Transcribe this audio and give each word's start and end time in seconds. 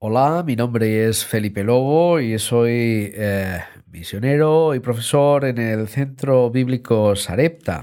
Hola, 0.00 0.44
mi 0.46 0.54
nombre 0.54 1.08
es 1.08 1.24
Felipe 1.24 1.64
Lobo 1.64 2.20
y 2.20 2.38
soy 2.38 3.10
eh, 3.16 3.58
misionero 3.90 4.74
y 4.74 4.80
profesor 4.80 5.44
en 5.44 5.58
el 5.58 5.88
Centro 5.88 6.50
Bíblico 6.50 7.16
Sarepta, 7.16 7.82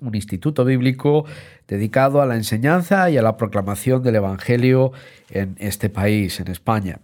un 0.00 0.14
instituto 0.14 0.64
bíblico 0.64 1.24
dedicado 1.68 2.22
a 2.22 2.26
la 2.26 2.36
enseñanza 2.36 3.10
y 3.10 3.18
a 3.18 3.22
la 3.22 3.36
proclamación 3.36 4.02
del 4.02 4.16
Evangelio 4.16 4.92
en 5.30 5.56
este 5.58 5.90
país, 5.90 6.40
en 6.40 6.48
España. 6.48 7.00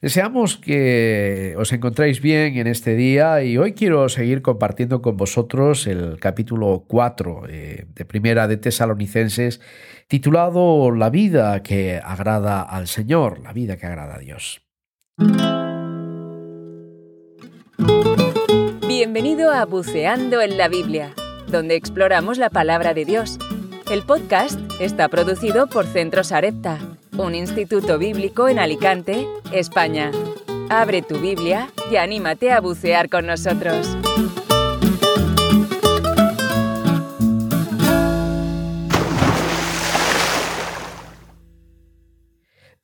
Deseamos 0.00 0.56
que 0.56 1.54
os 1.56 1.72
encontréis 1.72 2.20
bien 2.20 2.56
en 2.56 2.66
este 2.66 2.94
día 2.94 3.42
y 3.42 3.56
hoy 3.56 3.72
quiero 3.72 4.08
seguir 4.08 4.42
compartiendo 4.42 5.00
con 5.00 5.16
vosotros 5.16 5.86
el 5.86 6.18
capítulo 6.20 6.84
4 6.86 7.42
eh, 7.48 7.86
de 7.94 8.04
Primera 8.04 8.46
de 8.46 8.56
Tesalonicenses 8.56 9.60
titulado 10.06 10.90
La 10.90 11.10
vida 11.10 11.62
que 11.62 12.00
agrada 12.02 12.62
al 12.62 12.88
Señor, 12.88 13.40
la 13.40 13.52
vida 13.52 13.76
que 13.76 13.86
agrada 13.86 14.16
a 14.16 14.18
Dios. 14.18 14.62
Bienvenido 18.86 19.50
a 19.50 19.64
Buceando 19.64 20.40
en 20.40 20.56
la 20.56 20.68
Biblia, 20.68 21.12
donde 21.48 21.74
exploramos 21.74 22.38
la 22.38 22.50
palabra 22.50 22.94
de 22.94 23.04
Dios. 23.04 23.38
El 23.90 24.02
podcast 24.02 24.58
está 24.80 25.08
producido 25.08 25.66
por 25.66 25.86
Centro 25.86 26.24
Sarepta, 26.24 26.78
un 27.16 27.34
instituto 27.34 27.98
bíblico 27.98 28.48
en 28.48 28.58
Alicante, 28.58 29.26
España. 29.52 30.10
Abre 30.70 31.02
tu 31.02 31.18
Biblia 31.18 31.68
y 31.90 31.96
anímate 31.96 32.52
a 32.52 32.60
bucear 32.60 33.08
con 33.08 33.26
nosotros. 33.26 33.96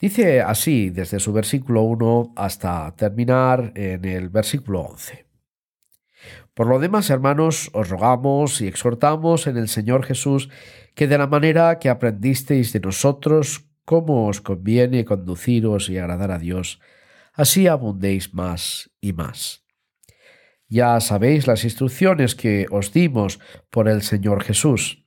Dice 0.01 0.41
así 0.41 0.89
desde 0.89 1.21
su 1.21 1.31
versículo 1.31 1.83
1 1.83 2.33
hasta 2.35 2.91
terminar 2.97 3.73
en 3.77 4.07
el 4.07 4.31
versículo 4.31 4.81
11. 4.81 5.27
Por 6.55 6.69
lo 6.69 6.79
demás, 6.79 7.11
hermanos, 7.11 7.71
os 7.75 7.91
rogamos 7.91 8.63
y 8.63 8.67
exhortamos 8.67 9.47
en 9.47 9.59
el 9.59 9.69
Señor 9.69 10.07
Jesús 10.07 10.49
que 10.95 11.07
de 11.07 11.19
la 11.19 11.27
manera 11.27 11.79
que 11.79 11.91
aprendisteis 11.91 12.73
de 12.73 12.81
nosotros 12.81 13.67
cómo 13.85 14.27
os 14.27 14.41
conviene 14.41 15.05
conduciros 15.05 15.91
y 15.91 15.99
agradar 15.99 16.31
a 16.31 16.39
Dios, 16.39 16.81
así 17.35 17.67
abundéis 17.67 18.33
más 18.33 18.91
y 19.03 19.13
más. 19.13 19.67
Ya 20.67 20.99
sabéis 21.01 21.47
las 21.47 21.65
instrucciones 21.65 22.35
que 22.35 22.67
os 22.71 22.93
dimos 22.93 23.39
por 23.69 23.87
el 23.87 24.01
Señor 24.01 24.45
Jesús. 24.45 25.05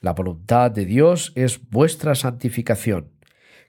La 0.00 0.12
voluntad 0.12 0.70
de 0.70 0.84
Dios 0.84 1.32
es 1.34 1.68
vuestra 1.70 2.14
santificación 2.14 3.21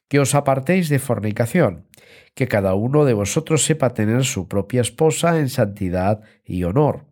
que 0.07 0.19
os 0.19 0.35
apartéis 0.35 0.89
de 0.89 0.99
fornicación, 0.99 1.87
que 2.35 2.47
cada 2.47 2.73
uno 2.73 3.05
de 3.05 3.13
vosotros 3.13 3.63
sepa 3.65 3.93
tener 3.93 4.25
su 4.25 4.47
propia 4.47 4.81
esposa 4.81 5.39
en 5.39 5.49
santidad 5.49 6.21
y 6.43 6.63
honor, 6.63 7.05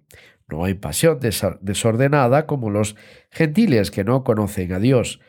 no 0.48 0.68
en 0.68 0.80
pasión 0.80 1.20
desordenada 1.20 2.46
como 2.46 2.70
los 2.70 2.96
gentiles 3.32 3.92
que 3.92 4.04
no 4.04 4.24
conocen 4.24 4.74
a 4.74 4.80
Dios, 4.80 5.20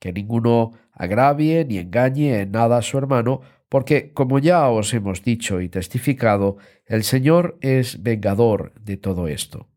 que 0.00 0.12
ninguno 0.12 0.72
agravie 0.92 1.64
ni 1.64 1.78
engañe 1.78 2.40
en 2.40 2.52
nada 2.52 2.78
a 2.78 2.82
su 2.82 2.98
hermano, 2.98 3.40
porque, 3.68 4.12
como 4.12 4.38
ya 4.38 4.68
os 4.68 4.94
hemos 4.94 5.22
dicho 5.22 5.60
y 5.60 5.68
testificado, 5.68 6.58
el 6.86 7.02
Señor 7.02 7.58
es 7.60 8.02
vengador 8.02 8.72
de 8.80 8.96
todo 8.96 9.26
esto. 9.26 9.68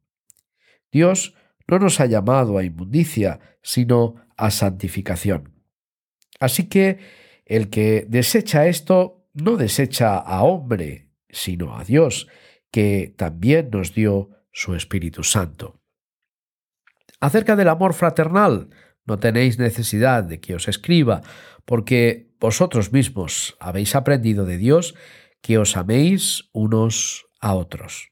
Dios 0.91 1.33
no 1.67 1.79
nos 1.79 1.99
ha 1.99 2.05
llamado 2.05 2.57
a 2.57 2.63
inmundicia, 2.63 3.39
sino 3.61 4.16
a 4.38 4.51
santificación. 4.51 5.53
Así 6.39 6.69
que 6.69 6.99
el 7.48 7.70
que 7.70 8.06
desecha 8.08 8.67
esto 8.67 9.30
no 9.34 9.56
desecha 9.56 10.17
a 10.17 10.44
hombre, 10.44 11.09
sino 11.30 11.78
a 11.78 11.84
Dios, 11.84 12.28
que 12.72 13.14
también 13.17 13.70
nos 13.72 13.94
dio 13.94 14.30
su 14.52 14.76
Espíritu 14.76 15.23
Santo. 15.23 15.80
Acerca 17.19 17.56
del 17.56 17.69
amor 17.69 17.94
fraternal, 17.94 18.69
no 19.06 19.18
tenéis 19.18 19.57
necesidad 19.57 20.24
de 20.24 20.40
que 20.40 20.56
os 20.56 20.68
escriba, 20.68 21.22
porque 21.66 22.34
vosotros 22.40 22.91
mismos 22.91 23.56
habéis 23.59 23.96
aprendido 23.96 24.46
de 24.46 24.57
Dios 24.57 24.96
que 25.41 25.57
os 25.57 25.78
améis 25.78 26.50
unos 26.52 27.28
a 27.40 27.56
otros. 27.56 28.09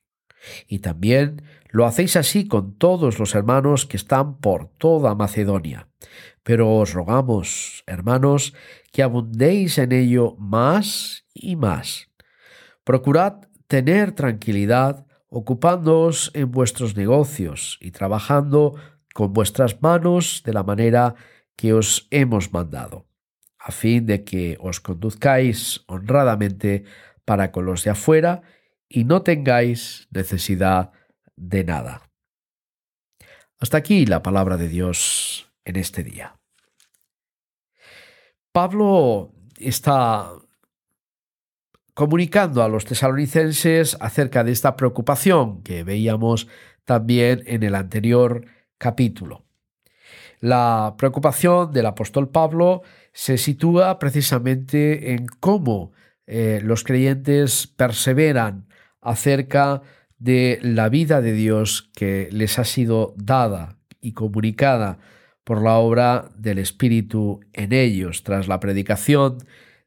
Y 0.67 0.79
también 0.79 1.43
lo 1.69 1.85
hacéis 1.85 2.15
así 2.15 2.47
con 2.47 2.77
todos 2.77 3.19
los 3.19 3.35
hermanos 3.35 3.85
que 3.85 3.97
están 3.97 4.39
por 4.39 4.69
toda 4.77 5.15
Macedonia. 5.15 5.89
Pero 6.45 6.77
os 6.77 6.93
rogamos, 6.93 7.83
hermanos, 7.87 8.53
que 8.93 9.01
abundéis 9.01 9.79
en 9.79 9.91
ello 9.91 10.35
más 10.37 11.25
y 11.33 11.55
más. 11.55 12.11
Procurad 12.83 13.49
tener 13.67 14.11
tranquilidad 14.11 15.07
ocupándoos 15.27 16.29
en 16.35 16.51
vuestros 16.51 16.95
negocios 16.95 17.79
y 17.81 17.89
trabajando 17.89 18.75
con 19.15 19.33
vuestras 19.33 19.81
manos 19.81 20.43
de 20.45 20.53
la 20.53 20.61
manera 20.61 21.15
que 21.55 21.73
os 21.73 22.07
hemos 22.11 22.53
mandado, 22.53 23.07
a 23.57 23.71
fin 23.71 24.05
de 24.05 24.23
que 24.23 24.55
os 24.61 24.79
conduzcáis 24.79 25.83
honradamente 25.87 26.85
para 27.25 27.51
con 27.51 27.65
los 27.65 27.83
de 27.83 27.89
afuera 27.89 28.43
y 28.87 29.03
no 29.03 29.23
tengáis 29.23 30.07
necesidad 30.11 30.91
de 31.35 31.63
nada. 31.63 32.03
Hasta 33.57 33.77
aquí 33.77 34.05
la 34.05 34.21
palabra 34.21 34.57
de 34.57 34.67
Dios 34.67 35.49
en 35.65 35.75
este 35.75 36.03
día. 36.03 36.37
Pablo 38.51 39.33
está 39.57 40.31
comunicando 41.93 42.63
a 42.63 42.69
los 42.69 42.85
tesalonicenses 42.85 43.97
acerca 43.99 44.43
de 44.43 44.51
esta 44.51 44.75
preocupación 44.75 45.61
que 45.63 45.83
veíamos 45.83 46.47
también 46.85 47.43
en 47.47 47.63
el 47.63 47.75
anterior 47.75 48.45
capítulo. 48.77 49.45
La 50.39 50.95
preocupación 50.97 51.71
del 51.71 51.87
apóstol 51.87 52.29
Pablo 52.29 52.83
se 53.13 53.37
sitúa 53.37 53.97
precisamente 53.97 55.13
en 55.13 55.25
cómo 55.39 55.93
eh, 56.27 56.59
los 56.63 56.83
creyentes 56.83 57.67
perseveran 57.67 58.67
acerca 59.01 59.81
de 60.17 60.59
la 60.61 60.89
vida 60.89 61.21
de 61.21 61.33
Dios 61.33 61.89
que 61.95 62.29
les 62.31 62.59
ha 62.59 62.65
sido 62.65 63.13
dada 63.17 63.77
y 64.01 64.13
comunicada 64.13 64.99
por 65.45 65.61
la 65.61 65.75
obra 65.75 66.31
del 66.35 66.57
Espíritu 66.57 67.39
en 67.53 67.71
ellos, 67.71 68.23
tras 68.23 68.49
la 68.49 68.59
predicación 68.59 69.37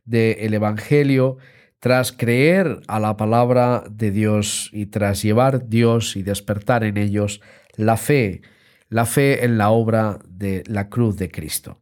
del 0.05 0.55
Evangelio, 0.55 1.37
tras 1.81 2.13
creer 2.13 2.81
a 2.87 2.99
la 3.01 3.17
palabra 3.17 3.85
de 3.91 4.11
Dios 4.11 4.71
y 4.73 4.87
tras 4.87 5.23
llevar 5.23 5.69
Dios 5.69 6.17
y 6.17 6.23
despertar 6.23 6.85
en 6.85 6.97
ellos 6.97 7.41
la 7.77 7.97
fe, 7.97 8.43
la 8.89 9.05
fe 9.05 9.45
en 9.45 9.59
la 9.59 9.71
obra 9.71 10.21
de 10.29 10.63
la 10.67 10.89
cruz 10.89 11.17
de 11.17 11.29
Cristo. 11.29 11.81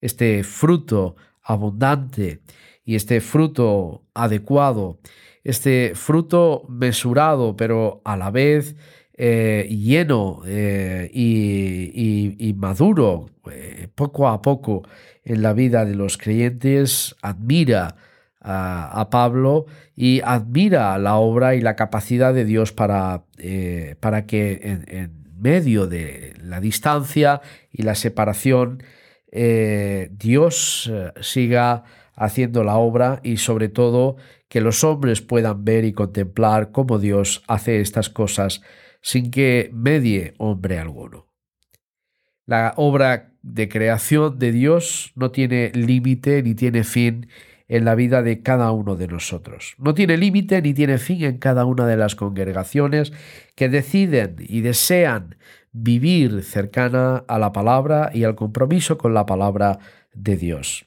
Este 0.00 0.44
fruto 0.44 1.16
abundante 1.42 2.40
y 2.84 2.94
este 2.94 3.20
fruto 3.20 4.04
adecuado, 4.14 5.00
este 5.42 5.92
fruto 5.96 6.64
mesurado, 6.68 7.56
pero 7.56 8.00
a 8.04 8.16
la 8.16 8.30
vez 8.30 8.76
eh, 9.24 9.68
lleno 9.70 10.42
eh, 10.44 11.08
y, 11.14 12.52
maduro 12.56 13.30
eh, 13.52 13.86
poco 13.94 14.26
a 14.26 14.42
poco 14.42 14.82
en 15.24 15.42
la 15.42 15.52
vida 15.52 15.84
de 15.84 15.94
los 15.94 16.18
creyentes, 16.18 17.14
admira 17.22 17.94
a, 18.40 19.08
Pablo 19.12 19.66
y 19.94 20.22
admira 20.24 20.98
la 20.98 21.18
obra 21.18 21.54
y 21.54 21.60
la 21.60 21.76
capacidad 21.76 22.34
de 22.34 22.44
Dios 22.44 22.72
para, 22.72 23.22
para 24.00 24.26
que 24.26 24.58
en, 24.88 25.12
medio 25.38 25.86
de 25.86 26.34
la 26.42 26.58
distancia 26.58 27.42
y 27.70 27.82
la 27.82 27.94
separación, 27.94 28.82
Dios 29.30 30.92
siga 31.20 31.84
haciendo 32.14 32.64
la 32.64 32.76
obra 32.76 33.20
y 33.22 33.38
sobre 33.38 33.68
todo 33.68 34.16
que 34.48 34.60
los 34.60 34.84
hombres 34.84 35.22
puedan 35.22 35.64
ver 35.64 35.84
y 35.84 35.92
contemplar 35.92 36.72
cómo 36.72 36.98
Dios 36.98 37.42
hace 37.48 37.80
estas 37.80 38.08
cosas 38.08 38.62
sin 39.00 39.30
que 39.30 39.70
medie 39.72 40.34
hombre 40.38 40.78
alguno. 40.78 41.26
La 42.46 42.74
obra 42.76 43.32
de 43.42 43.68
creación 43.68 44.38
de 44.38 44.52
Dios 44.52 45.12
no 45.14 45.30
tiene 45.30 45.72
límite 45.74 46.42
ni 46.42 46.54
tiene 46.54 46.84
fin 46.84 47.28
en 47.68 47.84
la 47.84 47.94
vida 47.94 48.22
de 48.22 48.42
cada 48.42 48.70
uno 48.72 48.96
de 48.96 49.08
nosotros. 49.08 49.74
No 49.78 49.94
tiene 49.94 50.16
límite 50.16 50.60
ni 50.60 50.74
tiene 50.74 50.98
fin 50.98 51.24
en 51.24 51.38
cada 51.38 51.64
una 51.64 51.86
de 51.86 51.96
las 51.96 52.14
congregaciones 52.14 53.12
que 53.54 53.68
deciden 53.68 54.36
y 54.38 54.60
desean 54.60 55.36
vivir 55.72 56.42
cercana 56.42 57.24
a 57.28 57.38
la 57.38 57.52
palabra 57.52 58.10
y 58.12 58.24
al 58.24 58.34
compromiso 58.34 58.98
con 58.98 59.14
la 59.14 59.24
palabra 59.24 59.78
de 60.12 60.36
Dios. 60.36 60.86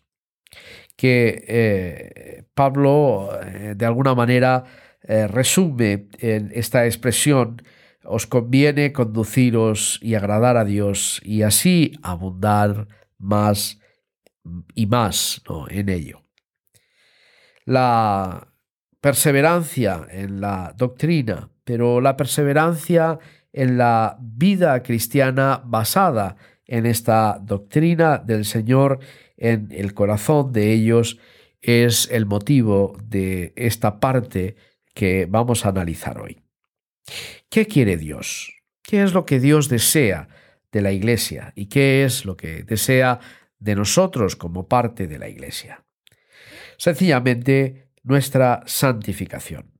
Que 0.96 1.44
eh, 1.48 2.44
Pablo, 2.54 3.30
eh, 3.44 3.74
de 3.76 3.86
alguna 3.86 4.16
manera, 4.16 4.64
eh, 5.04 5.28
resume 5.28 6.08
en 6.20 6.52
esta 6.54 6.86
expresión 6.86 7.62
os 8.08 8.28
conviene 8.28 8.94
conduciros 8.94 10.00
y 10.02 10.14
agradar 10.14 10.58
a 10.58 10.66
Dios 10.66 11.22
y 11.24 11.42
así 11.42 11.94
abundar 12.04 12.88
más 13.18 13.80
y 14.76 14.86
más 14.86 15.42
en 15.70 15.90
ello. 15.90 16.22
la 17.66 18.54
perseverancia 19.02 20.08
en 20.10 20.40
la 20.42 20.74
doctrina, 20.78 21.50
pero 21.64 22.02
la 22.02 22.16
perseverancia 22.16 23.20
en 23.54 23.78
la 23.78 24.18
vida 24.20 24.82
cristiana 24.84 25.62
basada 25.64 26.36
en 26.66 26.86
esta 26.86 27.40
doctrina 27.42 28.18
del 28.18 28.46
Señor 28.46 29.00
en 29.38 29.70
el 29.72 29.94
corazón 29.94 30.52
de 30.52 30.74
ellos 30.74 31.20
es 31.62 32.10
el 32.12 32.26
motivo 32.26 32.98
de 33.04 33.54
esta 33.56 34.00
parte 34.00 34.56
que 34.94 35.28
vamos 35.30 35.66
a 35.66 35.70
analizar 35.70 36.20
hoy. 36.22 36.42
¿Qué 37.50 37.68
quiere 37.68 37.98
Dios? 37.98 38.54
¿Qué 38.82 39.04
es 39.04 39.14
lo 39.14 39.26
que 39.26 39.40
Dios 39.40 39.68
desea 39.68 40.28
de 40.72 40.82
la 40.82 40.92
Iglesia 40.92 41.54
y 41.56 41.68
qué 41.68 42.04
es 42.04 42.26
lo 42.26 42.38
que 42.38 42.64
desea 42.64 43.20
de 43.60 43.76
nosotros 43.76 44.36
como 44.36 44.68
parte 44.68 45.08
de 45.08 45.20
la 45.20 45.28
Iglesia? 45.28 45.84
Sencillamente 46.78 47.90
nuestra 48.04 48.64
santificación. 48.66 49.75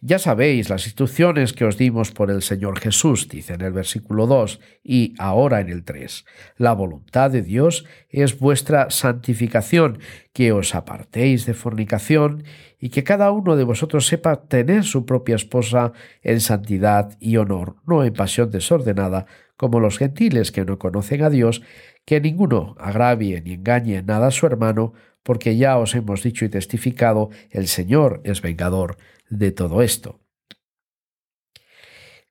Ya 0.00 0.18
sabéis 0.18 0.68
las 0.70 0.86
instrucciones 0.86 1.52
que 1.52 1.64
os 1.64 1.76
dimos 1.76 2.12
por 2.12 2.30
el 2.30 2.42
Señor 2.42 2.78
Jesús, 2.78 3.28
dice 3.28 3.54
en 3.54 3.62
el 3.62 3.72
versículo 3.72 4.26
2 4.26 4.60
y 4.82 5.14
ahora 5.18 5.60
en 5.60 5.68
el 5.68 5.84
3. 5.84 6.24
La 6.56 6.72
voluntad 6.72 7.30
de 7.30 7.42
Dios 7.42 7.84
es 8.08 8.38
vuestra 8.38 8.90
santificación, 8.90 9.98
que 10.32 10.52
os 10.52 10.74
apartéis 10.74 11.46
de 11.46 11.54
fornicación 11.54 12.44
y 12.78 12.90
que 12.90 13.04
cada 13.04 13.30
uno 13.30 13.56
de 13.56 13.64
vosotros 13.64 14.06
sepa 14.06 14.46
tener 14.46 14.84
su 14.84 15.06
propia 15.06 15.36
esposa 15.36 15.92
en 16.22 16.40
santidad 16.40 17.16
y 17.20 17.36
honor, 17.36 17.76
no 17.86 18.04
en 18.04 18.12
pasión 18.12 18.50
desordenada, 18.50 19.26
como 19.56 19.80
los 19.80 19.98
gentiles 19.98 20.52
que 20.52 20.64
no 20.64 20.78
conocen 20.78 21.22
a 21.22 21.30
Dios, 21.30 21.62
que 22.04 22.20
ninguno 22.20 22.74
agravie 22.78 23.40
ni 23.40 23.54
engañe 23.54 24.02
nada 24.02 24.26
a 24.26 24.32
su 24.32 24.46
hermano, 24.46 24.92
porque 25.22 25.56
ya 25.56 25.78
os 25.78 25.94
hemos 25.94 26.22
dicho 26.22 26.44
y 26.44 26.50
testificado, 26.50 27.30
el 27.50 27.66
Señor 27.66 28.20
es 28.24 28.42
vengador 28.42 28.98
de 29.28 29.52
todo 29.52 29.82
esto. 29.82 30.20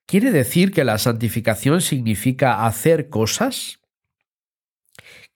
¿Quiere 0.06 0.30
decir 0.30 0.70
que 0.72 0.84
la 0.84 0.98
santificación 0.98 1.80
significa 1.80 2.66
hacer 2.66 3.08
cosas? 3.08 3.80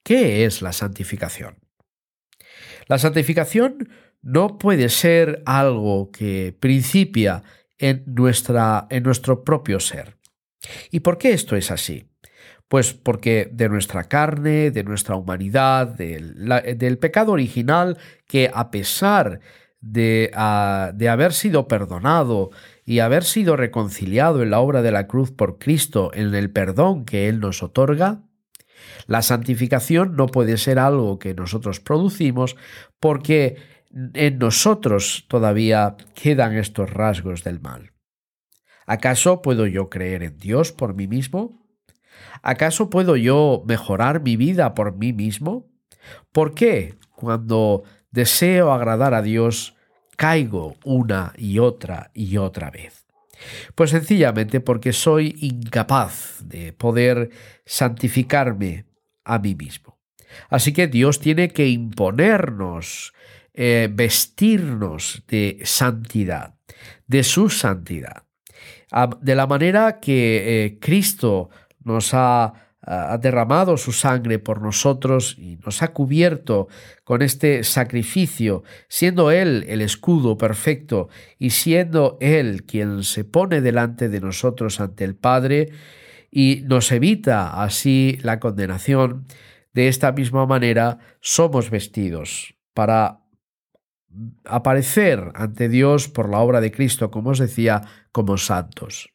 ¿Qué 0.03 0.45
es 0.45 0.63
la 0.63 0.73
santificación? 0.73 1.59
La 2.87 2.99
santificación 2.99 3.89
no 4.23 4.59
puede 4.59 4.89
ser 4.89 5.43
algo 5.47 6.11
que 6.11 6.55
principia 6.59 7.43
en, 7.79 8.03
nuestra, 8.07 8.87
en 8.91 9.03
nuestro 9.05 9.45
propio 9.45 9.81
ser. 9.81 10.17
¿Y 10.91 11.01
por 11.01 11.19
qué 11.19 11.33
esto 11.33 11.57
es 11.57 11.71
así? 11.71 12.11
Pues 12.69 12.93
porque 12.93 13.49
de 13.51 13.69
nuestra 13.69 14.05
carne, 14.05 14.71
de 14.71 14.85
nuestra 14.85 15.17
humanidad, 15.17 15.87
del, 15.87 16.35
del 16.77 16.99
pecado 16.99 17.33
original, 17.33 17.97
que 18.27 18.51
a 18.53 18.71
pesar 18.71 19.41
de, 19.41 19.41
de 19.81 20.31
haber 20.35 21.33
sido 21.33 21.69
perdonado 21.69 22.51
y 22.85 23.01
haber 23.01 23.25
sido 23.25 23.57
reconciliado 23.57 24.43
en 24.43 24.51
la 24.51 24.61
obra 24.61 24.83
de 24.83 24.93
la 24.93 25.07
cruz 25.07 25.31
por 25.31 25.59
Cristo, 25.59 26.11
en 26.15 26.35
el 26.35 26.51
perdón 26.51 27.05
que 27.05 27.29
Él 27.29 27.41
nos 27.41 27.63
otorga, 27.63 28.23
la 29.07 29.23
santificación 29.23 30.17
no 30.17 30.27
puede 30.27 30.57
ser 30.57 30.79
algo 30.79 31.19
que 31.19 31.35
nosotros 31.35 31.81
producimos 31.81 32.57
porque 33.01 33.57
en 33.91 34.39
nosotros 34.39 35.25
todavía 35.29 35.97
quedan 36.15 36.57
estos 36.57 36.91
rasgos 36.91 37.45
del 37.45 37.61
mal. 37.61 37.93
¿Acaso 38.87 39.43
puedo 39.43 39.67
yo 39.67 39.89
creer 39.91 40.23
en 40.23 40.39
Dios 40.39 40.73
por 40.73 40.95
mí 40.95 41.07
mismo? 41.07 41.67
¿Acaso 42.43 42.91
puedo 42.91 43.17
yo 43.17 43.63
mejorar 43.67 44.23
mi 44.23 44.37
vida 44.37 44.75
por 44.75 44.97
mí 44.97 45.13
mismo? 45.13 45.71
¿Por 46.33 46.55
qué 46.55 46.95
cuando 47.15 47.85
deseo 48.11 48.73
agradar 48.73 49.15
a 49.15 49.23
Dios, 49.23 49.75
caigo 50.17 50.77
una 50.85 51.33
y 51.37 51.59
otra 51.59 52.11
y 52.15 52.37
otra 52.37 52.71
vez. 52.71 53.07
Pues 53.75 53.91
sencillamente 53.91 54.61
porque 54.61 54.93
soy 54.93 55.37
incapaz 55.41 56.41
de 56.45 56.73
poder 56.73 57.31
santificarme 57.65 58.87
a 59.25 59.39
mí 59.39 59.55
mismo. 59.55 59.99
Así 60.49 60.73
que 60.73 60.89
Dios 60.89 61.21
tiene 61.21 61.49
que 61.49 61.69
imponernos, 61.69 63.13
eh, 63.55 63.89
vestirnos 63.91 65.23
de 65.29 65.61
santidad, 65.65 66.55
de 67.07 67.23
su 67.23 67.49
santidad. 67.51 68.25
De 69.21 69.35
la 69.35 69.47
manera 69.47 70.01
que 70.01 70.65
eh, 70.65 70.79
Cristo 70.81 71.51
nos 71.85 72.15
ha 72.15 72.68
ha 72.81 73.19
derramado 73.19 73.77
su 73.77 73.93
sangre 73.93 74.39
por 74.39 74.63
nosotros 74.63 75.37
y 75.39 75.57
nos 75.57 75.83
ha 75.83 75.89
cubierto 75.89 76.69
con 77.05 77.23
este 77.23 77.65
sacrificio, 77.65 78.63
siendo 78.89 79.31
Él 79.31 79.65
el 79.69 79.83
escudo 79.83 80.39
perfecto 80.39 81.09
y 81.39 81.51
siendo 81.51 82.17
Él 82.21 82.65
quien 82.65 83.03
se 83.03 83.25
pone 83.25 83.61
delante 83.61 84.09
de 84.09 84.21
nosotros 84.21 84.81
ante 84.81 85.05
el 85.05 85.17
Padre 85.17 85.71
y 86.31 86.63
nos 86.67 86.93
evita 86.93 87.63
así 87.63 88.19
la 88.23 88.39
condenación, 88.39 89.27
de 89.73 89.89
esta 89.89 90.13
misma 90.13 90.47
manera 90.47 90.99
somos 91.21 91.71
vestidos 91.71 92.55
para 92.75 93.21
aparecer 94.45 95.33
ante 95.35 95.69
Dios 95.69 96.09
por 96.09 96.29
la 96.29 96.39
obra 96.39 96.61
de 96.61 96.73
Cristo, 96.73 97.11
como 97.11 97.31
os 97.31 97.39
decía, 97.39 97.83
como 98.13 98.39
santos. 98.39 99.11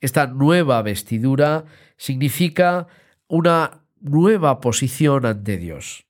Esta 0.00 0.26
nueva 0.26 0.82
vestidura 0.82 1.64
significa 1.98 2.86
una 3.26 3.82
nueva 4.00 4.60
posición 4.60 5.26
ante 5.26 5.58
Dios. 5.58 6.06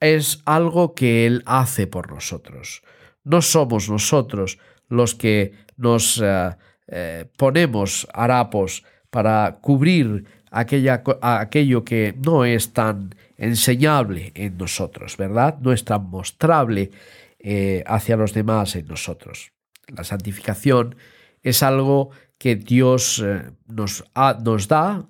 Es 0.00 0.42
algo 0.44 0.94
que 0.94 1.26
Él 1.26 1.42
hace 1.46 1.86
por 1.86 2.10
nosotros. 2.12 2.82
No 3.24 3.40
somos 3.40 3.88
nosotros 3.88 4.58
los 4.88 5.14
que 5.14 5.52
nos 5.76 6.20
eh, 6.22 6.50
eh, 6.88 7.24
ponemos 7.38 8.06
harapos 8.12 8.84
para 9.10 9.58
cubrir 9.60 10.26
aquello 10.50 11.84
que 11.84 12.14
no 12.18 12.44
es 12.44 12.72
tan 12.72 13.14
enseñable 13.38 14.32
en 14.34 14.58
nosotros, 14.58 15.16
¿verdad? 15.16 15.58
No 15.60 15.72
es 15.72 15.84
tan 15.84 16.10
mostrable 16.10 16.90
eh, 17.38 17.82
hacia 17.86 18.16
los 18.16 18.34
demás 18.34 18.76
en 18.76 18.86
nosotros. 18.86 19.52
La 19.88 20.04
santificación 20.04 20.96
es 21.42 21.62
algo 21.62 22.10
que 22.42 22.56
Dios 22.56 23.24
nos, 23.68 24.02
nos 24.42 24.66
da 24.66 25.06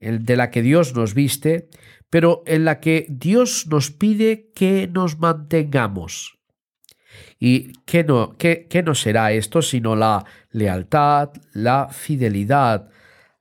de 0.00 0.36
la 0.36 0.50
que 0.50 0.62
Dios 0.62 0.96
nos 0.96 1.14
viste, 1.14 1.68
pero 2.10 2.42
en 2.44 2.64
la 2.64 2.80
que 2.80 3.06
Dios 3.08 3.68
nos 3.68 3.92
pide 3.92 4.50
que 4.52 4.88
nos 4.88 5.20
mantengamos. 5.20 6.40
¿Y 7.38 7.74
qué 7.84 8.02
no, 8.02 8.36
qué 8.36 8.82
no 8.84 8.96
será 8.96 9.30
esto 9.30 9.62
sino 9.62 9.94
la 9.94 10.24
lealtad, 10.50 11.30
la 11.52 11.88
fidelidad 11.88 12.90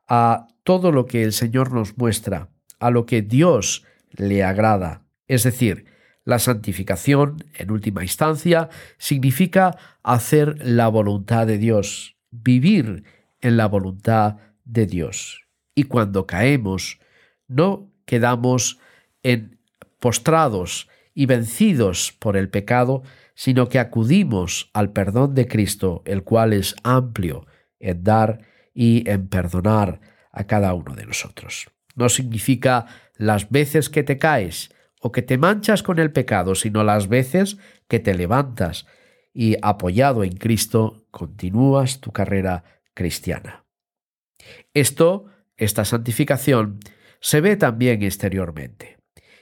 a 0.07 0.45
todo 0.63 0.91
lo 0.91 1.07
que 1.07 1.23
el 1.23 1.33
Señor 1.33 1.73
nos 1.73 1.97
muestra, 1.97 2.49
a 2.79 2.91
lo 2.91 3.07
que 3.07 3.23
Dios 3.23 3.85
le 4.11 4.43
agrada? 4.43 5.01
Es 5.27 5.41
decir, 5.41 5.85
la 6.25 6.37
santificación, 6.37 7.43
en 7.55 7.71
última 7.71 8.03
instancia, 8.03 8.69
significa 8.99 9.75
hacer 10.03 10.63
la 10.63 10.89
voluntad 10.89 11.47
de 11.47 11.57
Dios, 11.57 12.18
vivir 12.31 13.03
en 13.41 13.57
la 13.57 13.67
voluntad 13.67 14.37
de 14.65 14.85
Dios 14.85 15.49
y 15.79 15.83
cuando 15.85 16.27
caemos 16.27 16.99
no 17.47 17.89
quedamos 18.05 18.79
en 19.23 19.59
postrados 19.99 20.89
y 21.13 21.25
vencidos 21.25 22.13
por 22.19 22.35
el 22.35 22.49
pecado, 22.49 23.03
sino 23.33 23.69
que 23.69 23.79
acudimos 23.79 24.69
al 24.73 24.91
perdón 24.91 25.35
de 25.35 25.47
Cristo, 25.47 26.01
el 26.05 26.23
cual 26.23 26.51
es 26.51 26.75
amplio 26.83 27.47
en 27.79 28.03
dar 28.03 28.41
y 28.73 29.09
en 29.09 29.29
perdonar 29.29 30.01
a 30.31 30.43
cada 30.45 30.73
uno 30.73 30.95
de 30.95 31.05
nosotros. 31.05 31.69
No 31.95 32.09
significa 32.09 32.85
las 33.15 33.49
veces 33.49 33.89
que 33.89 34.03
te 34.03 34.17
caes 34.17 34.73
o 35.01 35.13
que 35.13 35.21
te 35.21 35.37
manchas 35.37 35.81
con 35.81 35.99
el 35.99 36.11
pecado, 36.11 36.55
sino 36.55 36.83
las 36.83 37.07
veces 37.07 37.57
que 37.87 37.99
te 37.99 38.13
levantas 38.15 38.85
y 39.33 39.55
apoyado 39.61 40.25
en 40.25 40.35
Cristo 40.35 40.98
continúas 41.11 41.99
tu 41.99 42.11
carrera 42.11 42.63
cristiana. 42.93 43.65
Esto 44.73 45.25
esta 45.57 45.83
santificación 45.85 46.79
se 47.19 47.41
ve 47.41 47.57
también 47.57 48.01
exteriormente 48.01 48.97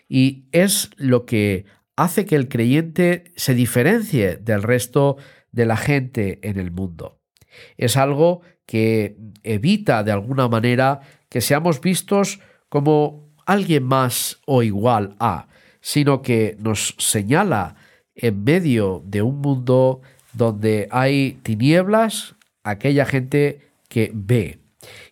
y 0.09 0.45
es 0.51 0.89
lo 0.97 1.25
que 1.25 1.65
hace 1.95 2.25
que 2.25 2.35
el 2.35 2.47
creyente 2.47 3.31
se 3.35 3.53
diferencie 3.53 4.37
del 4.37 4.63
resto 4.63 5.17
de 5.51 5.65
la 5.65 5.77
gente 5.77 6.39
en 6.47 6.59
el 6.59 6.71
mundo. 6.71 7.19
Es 7.77 7.97
algo 7.97 8.41
que 8.65 9.17
evita 9.43 10.03
de 10.03 10.11
alguna 10.11 10.47
manera 10.47 11.01
que 11.29 11.41
seamos 11.41 11.81
vistos 11.81 12.39
como 12.69 13.33
alguien 13.45 13.83
más 13.83 14.41
o 14.45 14.63
igual 14.63 15.15
a, 15.19 15.47
sino 15.81 16.21
que 16.21 16.57
nos 16.59 16.95
señala 16.97 17.75
en 18.15 18.43
medio 18.43 19.03
de 19.05 19.21
un 19.21 19.39
mundo 19.39 20.01
donde 20.33 20.87
hay 20.91 21.39
tinieblas, 21.43 22.35
aquella 22.63 23.05
gente 23.05 23.61
que 23.89 24.11
ve, 24.13 24.59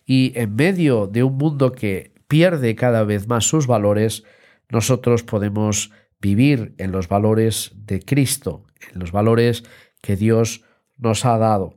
y 0.04 0.32
en 0.36 0.54
medio 0.54 1.06
de 1.06 1.22
un 1.22 1.36
mundo 1.36 1.72
que 1.72 2.12
pierde 2.28 2.74
cada 2.74 3.04
vez 3.04 3.28
más 3.28 3.44
sus 3.44 3.66
valores, 3.66 4.24
nosotros 4.68 5.22
podemos 5.22 5.90
vivir 6.20 6.74
en 6.78 6.92
los 6.92 7.08
valores 7.08 7.72
de 7.74 8.00
Cristo, 8.00 8.64
en 8.92 8.98
los 8.98 9.12
valores 9.12 9.64
que 10.00 10.16
Dios 10.16 10.64
nos 10.96 11.24
ha 11.24 11.38
dado. 11.38 11.74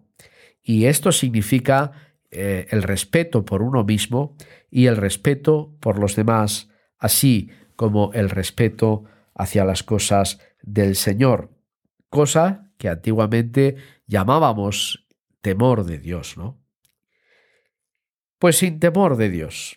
Y 0.63 0.85
esto 0.85 1.11
significa 1.11 1.91
eh, 2.31 2.67
el 2.69 2.83
respeto 2.83 3.45
por 3.45 3.61
uno 3.61 3.83
mismo 3.83 4.35
y 4.69 4.85
el 4.85 4.97
respeto 4.97 5.75
por 5.79 5.99
los 5.99 6.15
demás, 6.15 6.69
así 6.97 7.49
como 7.75 8.11
el 8.13 8.29
respeto 8.29 9.05
hacia 9.33 9.65
las 9.65 9.83
cosas 9.83 10.39
del 10.61 10.95
Señor, 10.95 11.49
cosa 12.09 12.68
que 12.79 12.89
antiguamente 12.89 13.75
llamábamos 14.07 15.05
temor 15.41 15.83
de 15.83 15.99
Dios, 15.99 16.37
¿no? 16.37 16.57
Pues 18.39 18.57
sin 18.57 18.79
temor 18.79 19.17
de 19.17 19.29
Dios, 19.29 19.75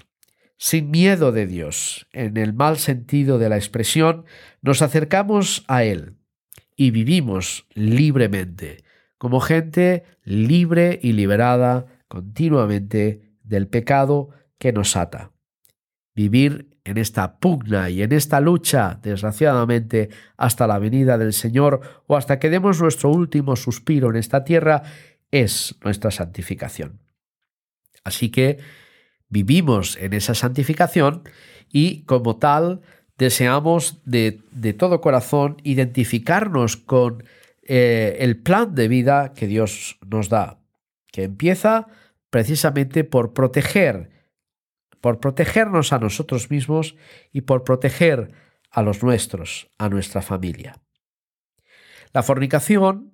sin 0.57 0.91
miedo 0.91 1.33
de 1.33 1.47
Dios, 1.47 2.07
en 2.13 2.37
el 2.37 2.55
mal 2.55 2.79
sentido 2.79 3.39
de 3.39 3.49
la 3.49 3.57
expresión, 3.57 4.25
nos 4.63 4.83
acercamos 4.83 5.65
a 5.67 5.83
Él 5.83 6.15
y 6.77 6.93
vivimos 6.93 7.67
libremente, 7.75 8.85
como 9.19 9.41
gente 9.41 10.05
libre 10.23 11.01
y 11.03 11.13
liberada 11.13 11.87
continuamente 12.07 13.35
del 13.43 13.67
pecado 13.67 14.31
que 14.59 14.73
nos 14.73 14.97
ata. 14.97 15.33
Vivir 16.15 16.72
en 16.85 16.99
esta 16.99 17.39
pugna 17.39 17.91
y 17.91 18.03
en 18.03 18.13
esta 18.13 18.41
lucha, 18.41 18.99
desgraciadamente, 19.03 20.11
hasta 20.37 20.67
la 20.67 20.79
venida 20.79 21.17
del 21.17 21.33
Señor 21.33 21.81
o 22.07 22.17
hasta 22.17 22.39
que 22.39 22.51
demos 22.51 22.81
nuestro 22.81 23.11
último 23.11 23.57
suspiro 23.57 24.11
en 24.11 24.17
esta 24.17 24.45
tierra, 24.45 24.83
es 25.31 25.77
nuestra 25.83 26.11
santificación. 26.11 27.01
Así 28.05 28.31
que 28.31 28.59
vivimos 29.29 29.97
en 29.97 30.13
esa 30.13 30.35
santificación 30.35 31.23
y 31.71 32.03
como 32.03 32.37
tal 32.37 32.83
deseamos 33.17 34.03
de, 34.05 34.43
todo 34.77 35.01
corazón 35.01 35.57
identificarnos 35.63 36.77
con 36.77 37.25
eh, 37.63 38.17
el 38.19 38.37
plan 38.39 38.75
de 38.75 38.89
vida 38.89 39.33
que 39.35 39.47
Dios 39.47 39.99
nos 40.05 40.29
da, 40.29 40.59
que 41.13 41.25
empieza 41.25 41.87
precisamente 42.31 43.05
por 43.05 43.33
proteger, 43.33 44.11
por 45.03 45.21
protegernos 45.21 45.93
a 45.93 45.99
nosotros 45.99 46.51
mismos 46.51 46.97
y 47.33 47.43
por 47.43 47.65
proteger 47.65 48.33
a 48.71 48.83
los 48.83 49.03
nuestros, 49.03 49.69
a 49.77 49.91
nuestra 49.91 50.23
familia. 50.23 50.81
La 52.15 52.23
fornicación 52.23 53.13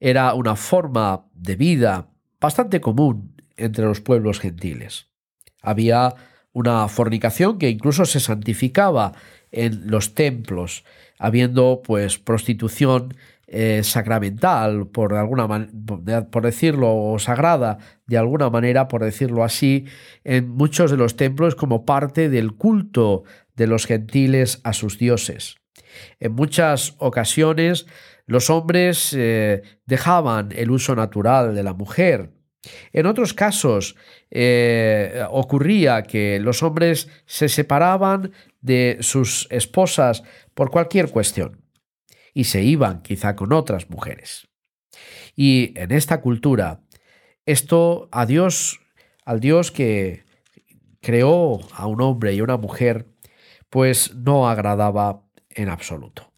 era 0.00 0.34
una 0.34 0.56
forma 0.56 1.26
de 1.32 1.56
vida 1.56 2.10
bastante 2.40 2.80
común 2.80 3.40
entre 3.56 3.84
los 3.84 4.00
pueblos 4.00 4.40
gentiles. 4.40 5.08
Había 5.62 6.14
una 6.52 6.88
fornicación 6.88 7.58
que 7.58 7.70
incluso 7.70 8.06
se 8.06 8.18
santificaba 8.18 9.12
en 9.52 9.88
los 9.88 10.14
templos, 10.14 10.84
habiendo 11.18 11.80
pues 11.84 12.18
prostitución 12.18 13.14
eh, 13.52 13.80
sacramental, 13.82 14.86
por 14.86 15.12
alguna 15.14 15.48
por 16.30 16.44
decirlo, 16.44 16.94
o 16.94 17.18
sagrada, 17.18 17.78
de 18.06 18.16
alguna 18.16 18.48
manera, 18.48 18.86
por 18.86 19.02
decirlo 19.02 19.42
así, 19.42 19.86
en 20.22 20.48
muchos 20.48 20.92
de 20.92 20.96
los 20.96 21.16
templos 21.16 21.56
como 21.56 21.84
parte 21.84 22.28
del 22.28 22.52
culto 22.52 23.24
de 23.56 23.66
los 23.66 23.86
gentiles 23.86 24.60
a 24.62 24.72
sus 24.72 24.98
dioses. 24.98 25.56
En 26.20 26.30
muchas 26.30 26.94
ocasiones 26.98 27.86
los 28.26 28.50
hombres 28.50 29.12
eh, 29.18 29.62
dejaban 29.84 30.50
el 30.54 30.70
uso 30.70 30.94
natural 30.94 31.52
de 31.52 31.64
la 31.64 31.74
mujer. 31.74 32.30
En 32.92 33.06
otros 33.06 33.34
casos 33.34 33.96
eh, 34.30 35.24
ocurría 35.28 36.04
que 36.04 36.38
los 36.38 36.62
hombres 36.62 37.08
se 37.26 37.48
separaban 37.48 38.30
de 38.60 38.98
sus 39.00 39.48
esposas 39.50 40.22
por 40.54 40.70
cualquier 40.70 41.10
cuestión 41.10 41.60
y 42.34 42.44
se 42.44 42.62
iban 42.62 43.02
quizá 43.02 43.36
con 43.36 43.52
otras 43.52 43.90
mujeres. 43.90 44.48
Y 45.36 45.72
en 45.76 45.92
esta 45.92 46.20
cultura, 46.20 46.82
esto 47.46 48.08
a 48.12 48.26
Dios, 48.26 48.80
al 49.24 49.40
Dios 49.40 49.70
que 49.70 50.24
creó 51.00 51.60
a 51.72 51.86
un 51.86 52.00
hombre 52.00 52.34
y 52.34 52.40
una 52.40 52.56
mujer, 52.56 53.06
pues 53.68 54.14
no 54.14 54.48
agradaba 54.48 55.22
en 55.50 55.68
absoluto. 55.68 56.32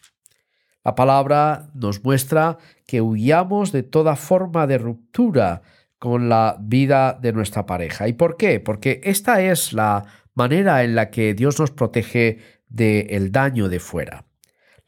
La 0.84 0.94
palabra 0.94 1.70
nos 1.74 2.02
muestra 2.02 2.58
que 2.86 3.00
huyamos 3.00 3.72
de 3.72 3.82
toda 3.82 4.16
forma 4.16 4.66
de 4.66 4.78
ruptura 4.78 5.62
con 5.98 6.28
la 6.28 6.56
vida 6.60 7.16
de 7.20 7.32
nuestra 7.32 7.64
pareja. 7.66 8.08
¿Y 8.08 8.14
por 8.14 8.36
qué? 8.36 8.58
Porque 8.58 9.00
esta 9.04 9.40
es 9.40 9.72
la 9.72 10.04
manera 10.34 10.82
en 10.82 10.96
la 10.96 11.10
que 11.10 11.34
Dios 11.34 11.60
nos 11.60 11.70
protege 11.70 12.38
del 12.68 13.30
daño 13.30 13.68
de 13.68 13.78
fuera. 13.78 14.24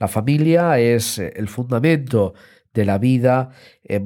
La 0.04 0.08
familia 0.08 0.78
es 0.78 1.18
el 1.18 1.48
fundamento 1.48 2.34
de 2.74 2.84
la 2.84 2.98
vida 2.98 3.52
eh, 3.84 4.02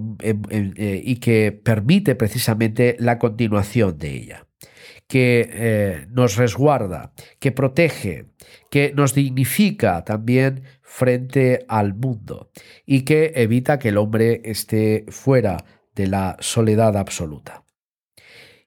y 1.05 1.17
que 1.17 1.51
permite 1.51 2.15
precisamente 2.15 2.95
la 3.01 3.19
continuación 3.19 3.99
de 3.99 4.15
ella, 4.15 4.47
que 5.09 5.51
eh, 5.51 6.07
nos 6.11 6.37
resguarda, 6.37 7.13
que 7.41 7.51
protege, 7.51 8.27
que 8.71 8.93
nos 8.95 9.13
dignifica 9.13 10.05
también 10.05 10.63
frente 10.83 11.65
al 11.67 11.95
mundo 11.95 12.53
y 12.87 13.03
que 13.03 13.33
evita 13.35 13.81
que 13.81 13.89
el 13.89 13.97
hombre 13.97 14.43
esté 14.45 15.05
fuera 15.09 15.65
de 15.97 16.07
la 16.07 16.37
soledad 16.39 16.97
absoluta. 16.97 17.65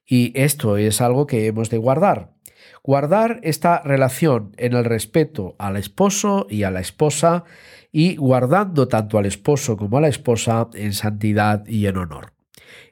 Y 0.06 0.38
esto 0.38 0.76
es 0.76 1.00
algo 1.00 1.26
que 1.26 1.46
hemos 1.46 1.70
de 1.70 1.78
guardar. 1.78 2.31
Guardar 2.84 3.38
esta 3.44 3.80
relación 3.82 4.54
en 4.56 4.72
el 4.72 4.84
respeto 4.84 5.54
al 5.58 5.76
esposo 5.76 6.48
y 6.50 6.64
a 6.64 6.70
la 6.72 6.80
esposa 6.80 7.44
y 7.92 8.16
guardando 8.16 8.88
tanto 8.88 9.18
al 9.18 9.26
esposo 9.26 9.76
como 9.76 9.98
a 9.98 10.00
la 10.00 10.08
esposa 10.08 10.68
en 10.74 10.92
santidad 10.92 11.64
y 11.68 11.86
en 11.86 11.96
honor. 11.96 12.32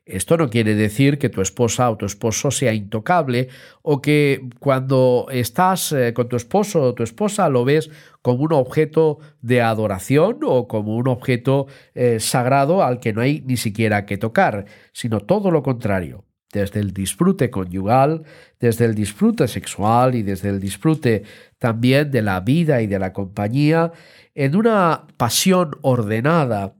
Esto 0.07 0.37
no 0.37 0.49
quiere 0.49 0.77
decir 0.77 1.19
que 1.19 1.29
tu 1.29 1.41
esposa 1.41 1.91
o 1.91 1.97
tu 1.97 2.07
esposo 2.07 2.53
sea 2.53 2.73
intocable 2.73 3.49
o 3.83 4.01
que 4.01 4.49
cuando 4.61 5.27
estás 5.31 5.91
eh, 5.91 6.13
con 6.15 6.29
tu 6.29 6.37
esposo 6.37 6.83
o 6.83 6.95
tu 6.95 7.03
esposa 7.03 7.49
lo 7.49 7.65
ves 7.65 7.91
como 8.23 8.45
un 8.45 8.53
objeto 8.53 9.19
de 9.41 9.61
adoración 9.61 10.39
o 10.45 10.69
como 10.69 10.95
un 10.97 11.09
objeto 11.09 11.67
eh, 11.95 12.21
sagrado 12.21 12.85
al 12.85 13.01
que 13.01 13.13
no 13.13 13.23
hay 13.23 13.43
ni 13.45 13.57
siquiera 13.57 14.07
que 14.07 14.19
tocar, 14.19 14.67
sino 14.93 15.21
todo 15.21 15.51
lo 15.51 15.65
contrario 15.65 16.25
desde 16.53 16.81
el 16.81 16.93
disfrute 16.93 17.51
conyugal, 17.51 18.25
desde 18.59 18.85
el 18.85 18.95
disfrute 18.95 19.47
sexual 19.49 20.15
y 20.15 20.23
desde 20.23 20.49
el 20.49 20.61
disfrute 20.61 21.23
también 21.59 22.11
de 22.11 22.23
la 22.23 22.41
vida 22.41 22.83
y 22.83 22.87
de 22.87 22.99
la 22.99 23.13
compañía, 23.13 23.93
en 24.35 24.57
una 24.57 25.07
pasión 25.17 25.73
ordenada 25.83 26.75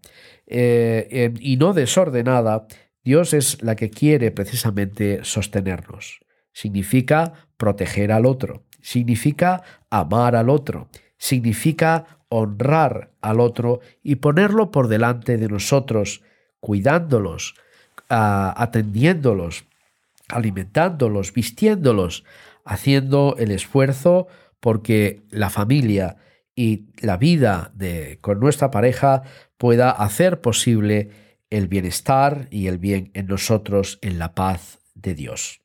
eh, 0.47 1.33
y 1.41 1.57
no 1.57 1.73
desordenada, 1.73 2.67
Dios 3.05 3.33
es 3.35 3.63
la 3.63 3.77
que 3.77 3.91
quiere 3.91 4.31
precisamente 4.31 5.21
sostenernos. 5.23 6.21
Significa 6.53 7.49
proteger 7.57 8.13
al 8.13 8.27
otro, 8.27 8.65
significa 8.83 9.63
amar 9.91 10.35
al 10.37 10.51
otro, 10.51 10.89
significa 11.17 12.21
honrar 12.29 13.13
al 13.21 13.41
otro 13.41 13.81
y 14.03 14.17
ponerlo 14.17 14.71
por 14.71 14.89
delante 14.89 15.37
de 15.37 15.49
nosotros, 15.49 16.23
cuidándolos, 16.61 17.55
atendiéndolos, 18.11 19.65
alimentándolos, 20.29 21.33
vistiéndolos, 21.33 22.25
haciendo 22.65 23.37
el 23.39 23.51
esfuerzo 23.51 24.27
porque 24.61 25.23
la 25.31 25.49
familia 25.51 26.17
y 26.55 26.87
la 27.01 27.17
vida 27.17 27.71
de, 27.75 28.19
con 28.21 28.41
nuestra 28.41 28.71
pareja 28.71 29.23
pueda 29.57 29.91
hacer 29.91 30.41
posible 30.41 31.11
el 31.49 31.69
bienestar 31.69 32.49
y 32.51 32.67
el 32.67 32.79
bien 32.79 33.11
en 33.15 33.27
nosotros 33.27 33.99
en 34.03 34.19
la 34.19 34.35
paz 34.35 34.79
de 34.95 35.15
Dios. 35.15 35.61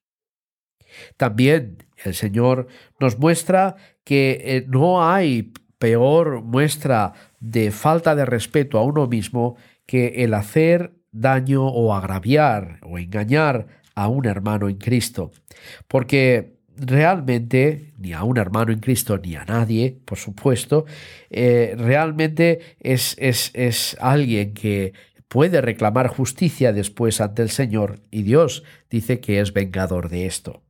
También 1.17 1.83
el 2.03 2.13
Señor 2.13 2.67
nos 2.99 3.19
muestra 3.19 3.75
que 4.03 4.41
eh, 4.43 4.65
no 4.67 5.07
hay 5.07 5.53
peor 5.77 6.41
muestra 6.41 7.13
de 7.39 7.71
falta 7.71 8.15
de 8.15 8.25
respeto 8.25 8.77
a 8.77 8.83
uno 8.83 9.07
mismo 9.07 9.57
que 9.85 10.23
el 10.23 10.33
hacer 10.33 10.94
daño 11.15 11.65
o 11.67 11.93
agraviar 11.93 12.79
o 12.83 12.99
engañar 12.99 13.67
a 13.95 14.07
un 14.07 14.25
hermano 14.25 14.67
en 14.69 14.77
Cristo. 14.77 15.31
Porque 15.87 16.55
realmente, 16.77 17.93
ni 17.97 18.13
a 18.13 18.23
un 18.23 18.37
hermano 18.37 18.71
en 18.71 18.79
Cristo, 18.79 19.17
ni 19.17 19.35
a 19.35 19.45
nadie, 19.45 19.97
por 20.05 20.17
supuesto, 20.17 20.85
eh, 21.29 21.75
realmente 21.77 22.59
es, 22.79 23.15
es, 23.17 23.51
es 23.53 23.97
alguien 23.99 24.53
que 24.53 24.93
puede 25.27 25.61
reclamar 25.61 26.07
justicia 26.07 26.73
después 26.73 27.21
ante 27.21 27.41
el 27.41 27.49
Señor 27.49 27.99
y 28.11 28.23
Dios 28.23 28.63
dice 28.89 29.19
que 29.19 29.39
es 29.39 29.53
vengador 29.53 30.09
de 30.09 30.25
esto. 30.25 30.61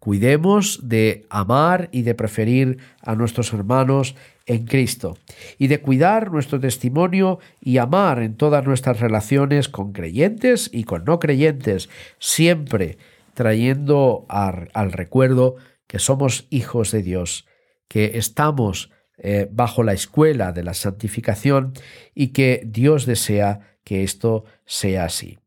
Cuidemos 0.00 0.88
de 0.88 1.26
amar 1.30 1.88
y 1.92 2.02
de 2.02 2.14
preferir 2.16 2.78
a 3.02 3.14
nuestros 3.14 3.52
hermanos 3.52 4.16
en 4.48 4.64
Cristo 4.64 5.16
y 5.58 5.68
de 5.68 5.80
cuidar 5.80 6.32
nuestro 6.32 6.58
testimonio 6.58 7.38
y 7.60 7.78
amar 7.78 8.20
en 8.20 8.34
todas 8.34 8.66
nuestras 8.66 8.98
relaciones 8.98 9.68
con 9.68 9.92
creyentes 9.92 10.70
y 10.72 10.84
con 10.84 11.04
no 11.04 11.20
creyentes, 11.20 11.88
siempre 12.18 12.98
trayendo 13.34 14.26
al 14.28 14.92
recuerdo 14.92 15.56
que 15.86 16.00
somos 16.00 16.46
hijos 16.50 16.90
de 16.90 17.02
Dios, 17.02 17.46
que 17.86 18.18
estamos 18.18 18.90
eh, 19.18 19.48
bajo 19.50 19.82
la 19.82 19.92
escuela 19.92 20.52
de 20.52 20.64
la 20.64 20.74
santificación 20.74 21.72
y 22.14 22.28
que 22.28 22.62
Dios 22.66 23.06
desea 23.06 23.78
que 23.84 24.02
esto 24.02 24.44
sea 24.64 25.04
así. 25.04 25.38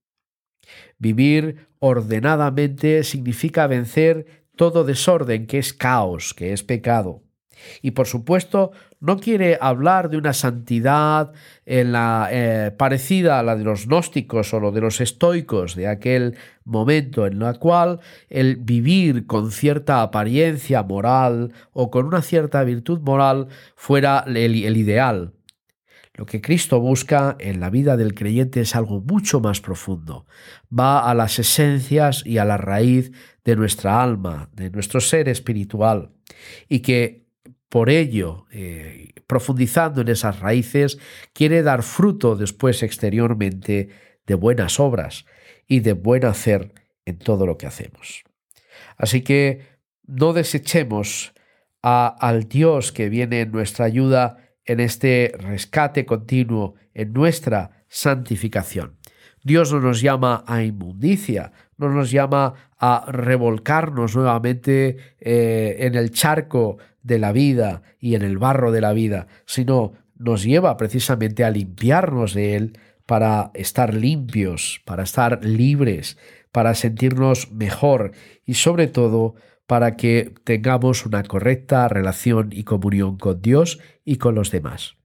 Vivir 0.97 1.67
ordenadamente 1.79 3.03
significa 3.03 3.67
vencer 3.67 4.45
todo 4.55 4.83
desorden 4.83 5.47
que 5.47 5.57
es 5.57 5.73
caos, 5.73 6.33
que 6.33 6.53
es 6.53 6.63
pecado. 6.63 7.23
Y 7.81 7.91
por 7.91 8.07
supuesto, 8.07 8.71
no 8.99 9.17
quiere 9.17 9.57
hablar 9.59 10.09
de 10.09 10.17
una 10.17 10.33
santidad 10.33 11.33
en 11.65 11.91
la, 11.91 12.29
eh, 12.31 12.71
parecida 12.77 13.39
a 13.39 13.43
la 13.43 13.55
de 13.55 13.63
los 13.63 13.87
gnósticos 13.87 14.53
o 14.53 14.59
lo 14.59 14.71
de 14.71 14.81
los 14.81 15.01
estoicos 15.01 15.75
de 15.75 15.87
aquel 15.87 16.37
momento 16.63 17.25
en 17.25 17.41
el 17.41 17.59
cual 17.59 17.99
el 18.29 18.57
vivir 18.57 19.25
con 19.25 19.51
cierta 19.51 20.01
apariencia 20.01 20.83
moral 20.83 21.51
o 21.73 21.89
con 21.89 22.05
una 22.05 22.21
cierta 22.21 22.63
virtud 22.63 22.99
moral 23.01 23.47
fuera 23.75 24.23
el, 24.27 24.37
el 24.37 24.77
ideal. 24.77 25.33
Lo 26.13 26.25
que 26.25 26.41
Cristo 26.41 26.79
busca 26.79 27.35
en 27.39 27.59
la 27.59 27.69
vida 27.69 27.95
del 27.95 28.13
creyente 28.13 28.61
es 28.61 28.75
algo 28.75 29.01
mucho 29.01 29.39
más 29.39 29.61
profundo. 29.61 30.27
Va 30.77 31.09
a 31.09 31.13
las 31.13 31.39
esencias 31.39 32.23
y 32.25 32.37
a 32.37 32.45
la 32.45 32.57
raíz 32.57 33.11
de 33.45 33.55
nuestra 33.55 34.03
alma, 34.03 34.49
de 34.53 34.69
nuestro 34.69 34.99
ser 34.99 35.29
espiritual, 35.29 36.11
y 36.67 36.81
que 36.81 37.20
por 37.71 37.89
ello, 37.89 38.47
eh, 38.51 39.13
profundizando 39.27 40.01
en 40.01 40.09
esas 40.09 40.41
raíces, 40.41 40.99
quiere 41.31 41.63
dar 41.63 41.83
fruto 41.83 42.35
después 42.35 42.83
exteriormente 42.83 43.87
de 44.27 44.35
buenas 44.35 44.77
obras 44.77 45.25
y 45.69 45.79
de 45.79 45.93
buen 45.93 46.25
hacer 46.25 46.73
en 47.05 47.17
todo 47.17 47.45
lo 47.45 47.57
que 47.57 47.67
hacemos. 47.67 48.25
Así 48.97 49.21
que 49.21 49.61
no 50.05 50.33
desechemos 50.33 51.33
al 51.81 52.49
Dios 52.49 52.91
que 52.91 53.07
viene 53.07 53.39
en 53.39 53.53
nuestra 53.53 53.85
ayuda 53.85 54.49
en 54.65 54.81
este 54.81 55.33
rescate 55.39 56.05
continuo, 56.05 56.75
en 56.93 57.13
nuestra 57.13 57.85
santificación. 57.87 58.97
Dios 59.43 59.71
no 59.71 59.79
nos 59.79 60.01
llama 60.01 60.43
a 60.45 60.61
inmundicia, 60.61 61.53
no 61.81 61.89
nos 61.89 62.11
llama 62.11 62.53
a 62.77 63.05
revolcarnos 63.07 64.15
nuevamente 64.15 64.97
eh, 65.19 65.77
en 65.79 65.95
el 65.95 66.11
charco 66.11 66.77
de 67.03 67.19
la 67.19 67.31
vida 67.31 67.81
y 67.99 68.15
en 68.15 68.21
el 68.21 68.37
barro 68.37 68.71
de 68.71 68.81
la 68.81 68.93
vida, 68.93 69.27
sino 69.45 69.93
nos 70.15 70.43
lleva 70.43 70.77
precisamente 70.77 71.43
a 71.43 71.49
limpiarnos 71.49 72.33
de 72.33 72.55
él 72.55 72.79
para 73.05 73.51
estar 73.55 73.93
limpios, 73.93 74.81
para 74.85 75.03
estar 75.03 75.43
libres, 75.43 76.17
para 76.51 76.75
sentirnos 76.75 77.51
mejor 77.51 78.11
y 78.45 78.53
sobre 78.53 78.87
todo 78.87 79.35
para 79.65 79.95
que 79.95 80.33
tengamos 80.43 81.05
una 81.05 81.23
correcta 81.23 81.87
relación 81.87 82.49
y 82.51 82.63
comunión 82.63 83.17
con 83.17 83.41
Dios 83.41 83.79
y 84.05 84.17
con 84.17 84.35
los 84.35 84.51
demás. 84.51 84.97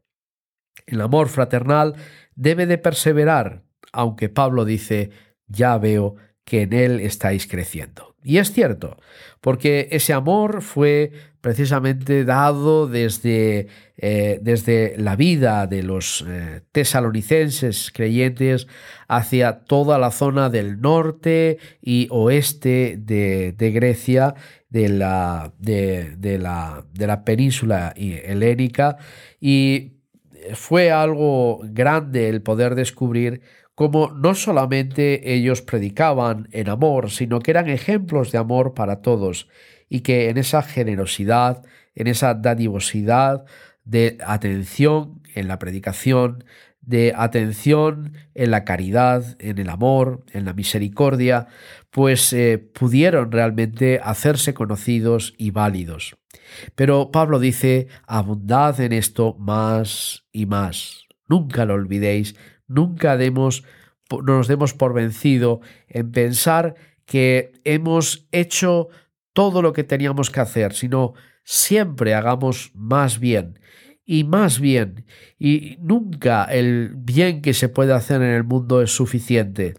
El 0.87 1.01
amor 1.01 1.29
fraternal 1.29 1.95
debe 2.35 2.67
de 2.67 2.79
perseverar, 2.79 3.63
aunque 3.93 4.29
Pablo 4.29 4.65
dice, 4.65 5.11
ya 5.47 5.79
veo 5.79 6.17
que 6.47 6.63
en 6.63 6.73
él 6.73 7.01
estáis 7.01 7.47
creciendo. 7.49 8.15
Y 8.23 8.39
es 8.39 8.53
cierto, 8.53 8.97
porque 9.41 9.89
ese 9.91 10.13
amor 10.13 10.63
fue 10.63 11.11
precisamente 11.41 12.25
dado 12.25 12.87
desde, 12.87 13.67
eh, 13.97 14.39
desde 14.43 14.95
la 14.97 15.17
vida 15.17 15.67
de 15.67 15.83
los 15.83 16.25
eh, 16.27 16.63
tesalonicenses 16.71 17.91
creyentes 17.93 18.69
hacia 19.09 19.65
toda 19.65 19.99
la 19.99 20.13
zona 20.13 20.49
del 20.49 20.81
norte 20.81 21.59
y 21.83 22.07
oeste 22.11 22.97
de, 22.97 23.55
Grecia, 23.59 24.35
de 24.71 24.89
la, 24.89 25.53
de, 25.59 26.39
la, 26.39 26.85
de 26.93 27.07
la 27.09 27.25
península 27.25 27.93
helénica, 27.97 28.99
y 29.41 29.95
fue 30.55 30.93
algo 30.93 31.61
grande 31.65 32.29
el 32.29 32.41
poder 32.41 32.77
descubrir 32.77 33.41
cómo 33.77 34.11
no 34.11 34.35
solamente 34.35 35.35
ellos 35.35 35.61
predicaban 35.61 36.49
en 36.51 36.69
amor, 36.71 37.11
sino 37.11 37.41
que 37.41 37.53
eran 37.53 37.69
ejemplos 37.69 38.33
de 38.33 38.39
amor 38.39 38.75
para 38.75 39.03
todos, 39.03 39.49
y 39.89 40.01
que 40.01 40.31
en 40.31 40.39
esa 40.39 40.63
generosidad, 40.63 41.63
en 41.95 42.09
esa 42.09 42.35
dadivosidad 42.35 43.45
de 43.85 44.19
atención 44.27 45.21
en 45.35 45.47
la 45.47 45.59
predicación, 45.59 46.43
de 46.81 47.13
atención 47.15 48.15
en 48.35 48.51
la 48.51 48.65
caridad, 48.65 49.37
en 49.41 49.59
el 49.59 49.69
amor, 49.69 50.25
en 50.33 50.47
la 50.47 50.55
misericordia, 50.55 51.47
pues 51.91 52.33
eh, 52.33 52.59
pudieron 52.59 53.31
realmente 53.31 54.01
hacerse 54.03 54.55
conocidos 54.55 55.35
y 55.37 55.51
válidos. 55.51 56.17
Pero 56.75 57.11
Pablo 57.11 57.41
dice, 57.41 57.89
abundad 58.07 58.81
en 58.81 58.95
esto 58.95 59.37
más 59.39 60.25
y 60.33 60.47
más. 60.47 61.07
Nunca 61.29 61.67
lo 61.67 61.75
olvidéis, 61.75 62.37
nunca 62.69 63.17
demos, 63.17 63.65
no 64.11 64.23
nos 64.23 64.49
demos 64.49 64.75
por 64.75 64.95
vencido 64.95 65.61
en 65.89 66.11
pensar 66.13 66.75
que 67.05 67.53
hemos 67.65 68.27
hecho 68.33 68.89
todo 69.33 69.63
lo 69.63 69.73
que 69.73 69.85
teníamos 69.85 70.31
que 70.31 70.41
hacer, 70.41 70.73
sino 70.73 71.15
siempre 71.45 72.15
hagamos 72.15 72.73
más 72.75 73.21
bien 73.21 73.59
y 74.05 74.25
más 74.25 74.61
bien. 74.61 75.05
Y 75.39 75.77
nunca 75.81 76.45
el 76.45 76.93
bien 76.97 77.43
que 77.43 77.55
se 77.55 77.69
puede 77.69 77.93
hacer 77.93 78.23
en 78.23 78.31
el 78.31 78.45
mundo 78.45 78.81
es 78.83 78.93
suficiente. 78.93 79.75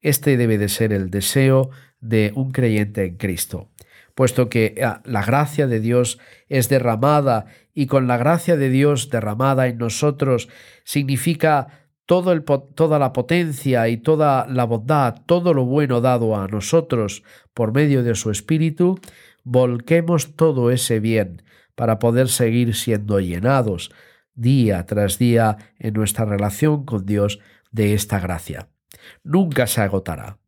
Este 0.00 0.36
debe 0.36 0.58
de 0.58 0.68
ser 0.68 0.92
el 0.92 1.10
deseo 1.10 1.70
de 2.00 2.32
un 2.34 2.50
creyente 2.50 3.04
en 3.04 3.16
Cristo, 3.16 3.70
puesto 4.14 4.48
que 4.48 4.80
ah, 4.84 5.02
la 5.04 5.24
gracia 5.24 5.66
de 5.66 5.80
Dios 5.80 6.18
es 6.48 6.68
derramada 6.68 7.46
y 7.74 7.86
con 7.86 8.06
la 8.06 8.16
gracia 8.16 8.56
de 8.56 8.68
Dios 8.68 9.10
derramada 9.10 9.66
en 9.66 9.78
nosotros 9.78 10.48
significa 10.84 11.87
toda 12.08 12.98
la 12.98 13.12
potencia 13.12 13.86
y 13.88 13.98
toda 13.98 14.46
la 14.48 14.64
bondad, 14.64 15.16
todo 15.26 15.52
lo 15.52 15.66
bueno 15.66 16.00
dado 16.00 16.36
a 16.36 16.48
nosotros 16.48 17.22
por 17.52 17.74
medio 17.74 18.02
de 18.02 18.14
su 18.14 18.30
Espíritu, 18.30 18.98
volquemos 19.44 20.34
todo 20.34 20.70
ese 20.70 21.00
bien 21.00 21.42
para 21.74 21.98
poder 21.98 22.28
seguir 22.28 22.74
siendo 22.74 23.20
llenados 23.20 23.90
día 24.34 24.86
tras 24.86 25.18
día 25.18 25.58
en 25.78 25.92
nuestra 25.92 26.24
relación 26.24 26.86
con 26.86 27.04
Dios 27.04 27.40
de 27.72 27.92
esta 27.92 28.18
gracia. 28.18 28.68
Nunca 29.22 29.66
se 29.66 29.82
agotará. 29.82 30.38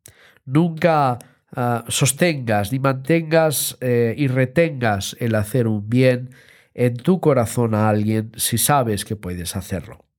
Nunca 0.45 1.19
ah, 1.55 1.85
sostengas 1.89 2.71
ni 2.71 2.79
mantengas 2.79 3.77
eh, 3.81 4.15
y 4.17 4.27
retengas 4.27 5.15
el 5.19 5.35
hacer 5.35 5.67
un 5.67 5.87
bien 5.87 6.31
en 6.73 6.97
tu 6.97 7.19
corazón 7.19 7.75
a 7.75 7.87
alguien 7.87 8.31
si 8.35 8.57
sabes 8.57 9.05
que 9.05 9.15
puedes 9.15 9.55
hacerlo 9.55 10.10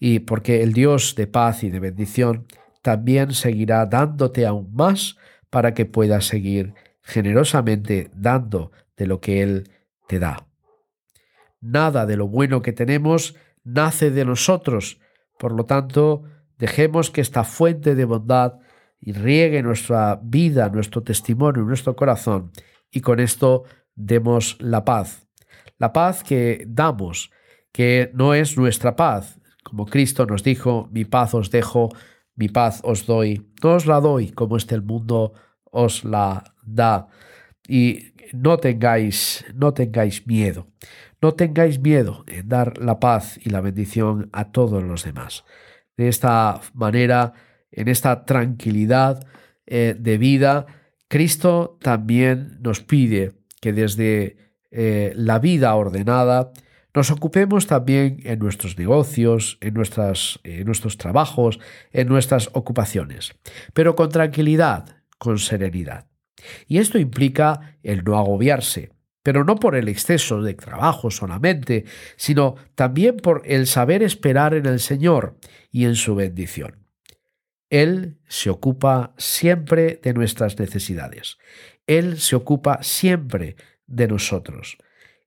y 0.00 0.20
porque 0.20 0.62
el 0.62 0.72
Dios 0.72 1.14
de 1.14 1.26
paz 1.26 1.62
y 1.62 1.70
de 1.70 1.78
bendición 1.78 2.46
también 2.82 3.34
seguirá 3.34 3.84
dándote 3.84 4.46
aún 4.46 4.74
más 4.74 5.16
para 5.50 5.74
que 5.74 5.84
puedas 5.84 6.24
seguir 6.24 6.74
generosamente 7.02 8.10
dando 8.14 8.72
de 8.96 9.06
lo 9.06 9.20
que 9.20 9.42
Él 9.42 9.70
te 10.08 10.18
da. 10.18 10.46
Nada 11.60 12.06
de 12.06 12.16
lo 12.16 12.26
bueno 12.26 12.62
que 12.62 12.72
tenemos 12.72 13.36
nace 13.62 14.10
de 14.10 14.24
nosotros, 14.24 14.98
por 15.38 15.52
lo 15.52 15.66
tanto, 15.66 16.24
dejemos 16.58 17.10
que 17.10 17.20
esta 17.20 17.44
fuente 17.44 17.94
de 17.94 18.06
bondad 18.06 18.54
riegue 19.02 19.62
nuestra 19.62 20.18
vida, 20.22 20.70
nuestro 20.70 21.02
testimonio, 21.02 21.62
nuestro 21.62 21.94
corazón, 21.94 22.52
y 22.90 23.00
con 23.00 23.20
esto 23.20 23.64
demos 23.94 24.56
la 24.60 24.84
paz. 24.84 25.26
La 25.78 25.92
paz 25.92 26.22
que 26.22 26.64
damos, 26.66 27.30
que 27.72 28.10
no 28.14 28.34
es 28.34 28.56
nuestra 28.56 28.96
paz, 28.96 29.39
como 29.62 29.86
Cristo 29.86 30.26
nos 30.26 30.42
dijo, 30.42 30.88
mi 30.92 31.04
paz 31.04 31.34
os 31.34 31.50
dejo, 31.50 31.90
mi 32.34 32.48
paz 32.48 32.80
os 32.84 33.06
doy, 33.06 33.52
no 33.62 33.74
os 33.74 33.86
la 33.86 34.00
doy 34.00 34.30
como 34.30 34.56
este 34.56 34.74
el 34.74 34.82
mundo 34.82 35.34
os 35.64 36.04
la 36.04 36.54
da. 36.64 37.08
Y 37.68 38.14
no 38.32 38.58
tengáis, 38.58 39.44
no 39.54 39.72
tengáis 39.74 40.26
miedo, 40.26 40.68
no 41.20 41.32
tengáis 41.34 41.80
miedo 41.80 42.24
en 42.26 42.48
dar 42.48 42.78
la 42.78 42.98
paz 42.98 43.38
y 43.42 43.50
la 43.50 43.60
bendición 43.60 44.30
a 44.32 44.52
todos 44.52 44.82
los 44.82 45.04
demás. 45.04 45.44
De 45.96 46.08
esta 46.08 46.60
manera, 46.72 47.34
en 47.70 47.88
esta 47.88 48.24
tranquilidad 48.24 49.26
eh, 49.66 49.94
de 49.98 50.18
vida, 50.18 50.66
Cristo 51.08 51.78
también 51.82 52.58
nos 52.60 52.80
pide 52.80 53.32
que 53.60 53.72
desde 53.72 54.36
eh, 54.70 55.12
la 55.16 55.38
vida 55.38 55.74
ordenada, 55.74 56.52
nos 56.94 57.10
ocupemos 57.10 57.66
también 57.66 58.20
en 58.24 58.38
nuestros 58.38 58.76
negocios, 58.78 59.58
en, 59.60 59.74
nuestras, 59.74 60.40
en 60.44 60.64
nuestros 60.66 60.96
trabajos, 60.96 61.60
en 61.92 62.08
nuestras 62.08 62.50
ocupaciones, 62.52 63.34
pero 63.74 63.94
con 63.94 64.10
tranquilidad, 64.10 64.96
con 65.18 65.38
serenidad. 65.38 66.06
Y 66.66 66.78
esto 66.78 66.98
implica 66.98 67.78
el 67.82 68.02
no 68.02 68.18
agobiarse, 68.18 68.92
pero 69.22 69.44
no 69.44 69.56
por 69.56 69.76
el 69.76 69.88
exceso 69.88 70.42
de 70.42 70.54
trabajo 70.54 71.10
solamente, 71.10 71.84
sino 72.16 72.56
también 72.74 73.18
por 73.18 73.42
el 73.44 73.66
saber 73.66 74.02
esperar 74.02 74.54
en 74.54 74.66
el 74.66 74.80
Señor 74.80 75.38
y 75.70 75.84
en 75.84 75.94
su 75.94 76.14
bendición. 76.14 76.86
Él 77.68 78.18
se 78.26 78.50
ocupa 78.50 79.14
siempre 79.16 80.00
de 80.02 80.12
nuestras 80.12 80.58
necesidades. 80.58 81.38
Él 81.86 82.18
se 82.18 82.34
ocupa 82.34 82.82
siempre 82.82 83.56
de 83.86 84.08
nosotros. 84.08 84.78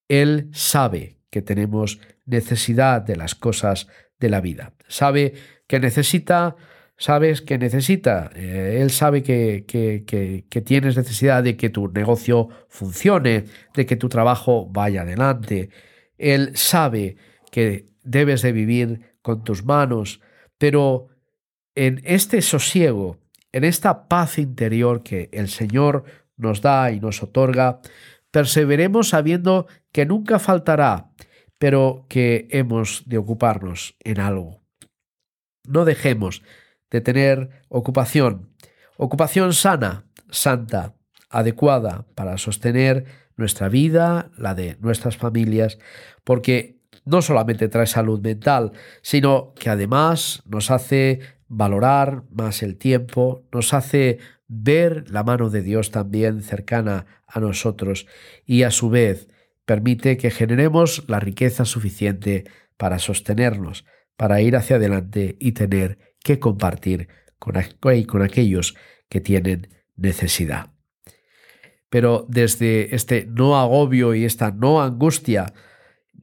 Él 0.09 0.49
sabe 0.51 1.22
que 1.33 1.41
tenemos 1.41 1.99
necesidad 2.27 3.01
de 3.01 3.15
las 3.15 3.33
cosas 3.33 3.87
de 4.19 4.29
la 4.29 4.39
vida. 4.39 4.73
Sabe 4.87 5.33
que 5.65 5.79
necesita, 5.79 6.55
sabes 6.95 7.41
que 7.41 7.57
necesita. 7.57 8.29
Eh, 8.35 8.77
él 8.81 8.91
sabe 8.91 9.23
que, 9.23 9.65
que, 9.67 10.05
que, 10.05 10.61
tienes 10.61 10.95
necesidad 10.95 11.41
de 11.41 11.57
que 11.57 11.71
tu 11.71 11.87
negocio 11.87 12.49
funcione, 12.69 13.45
de 13.73 13.85
que 13.87 13.95
tu 13.95 14.09
trabajo 14.09 14.67
vaya 14.69 15.01
adelante. 15.01 15.69
Él 16.19 16.51
sabe 16.53 17.17
que 17.51 17.89
debes 18.03 18.43
de 18.43 18.51
vivir 18.51 19.15
con 19.23 19.43
tus 19.43 19.65
manos, 19.65 20.21
pero 20.59 21.07
en 21.73 21.99
este 22.03 22.43
sosiego, 22.43 23.17
en 23.51 23.63
esta 23.63 24.07
paz 24.07 24.37
interior 24.37 25.01
que 25.01 25.29
el 25.31 25.49
Señor 25.49 26.03
nos 26.37 26.61
da 26.61 26.91
y 26.91 26.99
nos 26.99 27.23
otorga, 27.23 27.79
perseveremos 28.33 29.09
sabiendo 29.09 29.67
que 29.91 30.07
nunca 30.07 30.39
faltará, 30.39 31.11
pero 31.59 32.07
que 32.09 32.47
hemos 32.49 33.03
de 33.05 33.19
ocuparnos 33.19 33.95
en 33.99 34.19
algo. 34.19 34.63
No 35.67 35.85
dejemos 35.85 36.41
de 36.89 36.99
tener 36.99 37.61
ocupación, 37.69 38.49
ocupación 38.97 39.53
sana, 39.53 40.07
santa, 40.31 40.95
adecuada 41.29 42.07
para 42.15 42.39
sostener 42.39 43.05
nuestra 43.37 43.69
vida, 43.69 44.31
la 44.35 44.55
de 44.55 44.77
nuestras 44.79 45.15
familias, 45.15 45.77
porque 46.23 46.79
no 47.05 47.21
solamente 47.21 47.67
trae 47.67 47.85
salud 47.85 48.19
mental, 48.19 48.71
sino 49.03 49.53
que 49.53 49.69
además 49.69 50.41
nos 50.47 50.71
hace 50.71 51.19
valorar 51.47 52.23
más 52.31 52.63
el 52.63 52.77
tiempo, 52.77 53.43
nos 53.51 53.75
hace 53.75 54.17
ver 54.47 55.09
la 55.09 55.23
mano 55.23 55.49
de 55.49 55.61
Dios 55.61 55.91
también 55.91 56.41
cercana 56.41 57.05
a 57.27 57.39
nosotros 57.39 58.07
y 58.45 58.63
a 58.63 58.71
su 58.71 58.89
vez 58.89 59.29
permite 59.65 60.17
que 60.17 60.31
generemos 60.31 61.03
la 61.07 61.19
riqueza 61.19 61.65
suficiente 61.65 62.45
para 62.77 62.99
sostenernos, 62.99 63.85
para 64.17 64.41
ir 64.41 64.55
hacia 64.55 64.75
adelante 64.75 65.37
y 65.39 65.53
tener 65.53 65.97
que 66.23 66.39
compartir 66.39 67.07
con, 67.39 67.55
con 68.07 68.21
aquellos 68.21 68.75
que 69.09 69.21
tienen 69.21 69.69
necesidad. 69.95 70.71
Pero 71.89 72.25
desde 72.27 72.95
este 72.95 73.25
no 73.25 73.59
agobio 73.59 74.15
y 74.15 74.25
esta 74.25 74.51
no 74.51 74.81
angustia, 74.81 75.53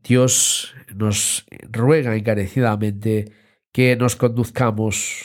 Dios 0.02 0.74
nos 0.94 1.46
ruega 1.70 2.16
encarecidamente 2.16 3.32
que 3.72 3.96
nos 3.96 4.16
conduzcamos 4.16 5.24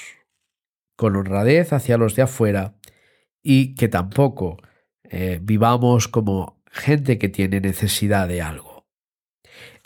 con 0.96 1.16
honradez 1.16 1.74
hacia 1.74 1.98
los 1.98 2.16
de 2.16 2.22
afuera 2.22 2.76
y 3.48 3.76
que 3.76 3.88
tampoco 3.88 4.58
eh, 5.04 5.40
vivamos 5.40 6.08
como 6.08 6.64
gente 6.72 7.20
que 7.20 7.30
tiene 7.30 7.62
necesidad 7.62 8.28
de 8.28 8.42
algo. 8.42 8.88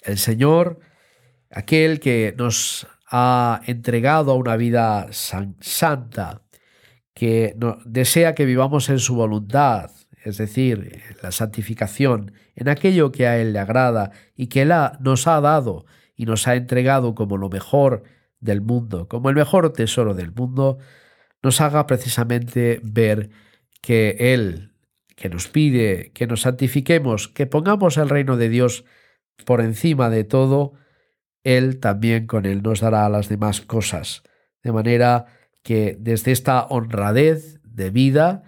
El 0.01 0.17
Señor, 0.17 0.79
aquel 1.51 1.99
que 1.99 2.33
nos 2.37 2.87
ha 3.11 3.59
entregado 3.65 4.31
a 4.31 4.35
una 4.35 4.55
vida 4.55 5.09
santa, 5.11 6.43
que 7.13 7.53
desea 7.83 8.33
que 8.33 8.45
vivamos 8.45 8.87
en 8.87 8.99
su 8.99 9.15
voluntad, 9.15 9.91
es 10.23 10.37
decir, 10.37 11.03
la 11.21 11.33
santificación, 11.33 12.31
en 12.55 12.69
aquello 12.69 13.11
que 13.11 13.27
a 13.27 13.37
Él 13.37 13.51
le 13.51 13.59
agrada 13.59 14.11
y 14.37 14.47
que 14.47 14.61
Él 14.61 14.71
nos 15.01 15.27
ha 15.27 15.41
dado 15.41 15.85
y 16.15 16.25
nos 16.25 16.47
ha 16.47 16.55
entregado 16.55 17.13
como 17.13 17.35
lo 17.35 17.49
mejor 17.49 18.03
del 18.39 18.61
mundo, 18.61 19.09
como 19.09 19.27
el 19.27 19.35
mejor 19.35 19.73
tesoro 19.73 20.13
del 20.13 20.31
mundo, 20.31 20.77
nos 21.43 21.59
haga 21.59 21.85
precisamente 21.87 22.79
ver 22.83 23.29
que 23.81 24.17
Él, 24.33 24.73
que 25.15 25.29
nos 25.29 25.47
pide 25.47 26.11
que 26.13 26.27
nos 26.27 26.41
santifiquemos, 26.41 27.27
que 27.27 27.45
pongamos 27.45 27.97
el 27.97 28.09
reino 28.09 28.37
de 28.37 28.49
Dios 28.49 28.85
por 29.45 29.61
encima 29.61 30.09
de 30.09 30.23
todo, 30.23 30.73
Él 31.43 31.79
también 31.79 32.27
con 32.27 32.45
Él 32.45 32.61
nos 32.61 32.81
dará 32.81 33.07
las 33.09 33.29
demás 33.29 33.61
cosas, 33.61 34.23
de 34.63 34.71
manera 34.71 35.25
que 35.63 35.97
desde 35.99 36.31
esta 36.31 36.65
honradez 36.65 37.59
de 37.63 37.89
vida, 37.89 38.43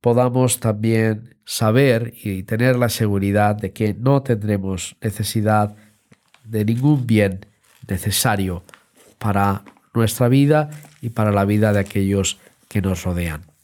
podamos 0.00 0.60
también 0.60 1.36
saber 1.44 2.14
y 2.22 2.42
tener 2.42 2.76
la 2.76 2.88
seguridad 2.88 3.56
de 3.56 3.72
que 3.72 3.94
no 3.94 4.22
tendremos 4.22 4.96
necesidad 5.00 5.76
de 6.44 6.64
ningún 6.64 7.06
bien 7.06 7.46
necesario 7.88 8.62
para 9.18 9.64
nuestra 9.94 10.28
vida 10.28 10.70
y 11.00 11.10
para 11.10 11.32
la 11.32 11.44
vida 11.44 11.72
de 11.72 11.80
aquellos 11.80 12.38
que 12.68 12.82
nos 12.82 13.04
rodean. 13.04 13.55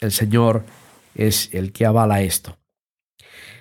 El 0.00 0.12
Señor 0.12 0.64
es 1.14 1.52
el 1.52 1.72
que 1.72 1.84
avala 1.84 2.22
esto. 2.22 2.58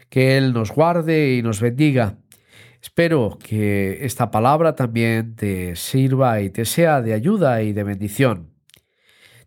Que 0.10 0.38
Él 0.38 0.54
nos 0.54 0.72
guarde 0.72 1.36
y 1.36 1.42
nos 1.42 1.60
bendiga. 1.60 2.16
Espero 2.82 3.38
que 3.44 4.06
esta 4.06 4.32
palabra 4.32 4.74
también 4.74 5.36
te 5.36 5.76
sirva 5.76 6.40
y 6.42 6.50
te 6.50 6.64
sea 6.64 7.02
de 7.02 7.14
ayuda 7.14 7.62
y 7.62 7.74
de 7.74 7.84
bendición. 7.84 8.54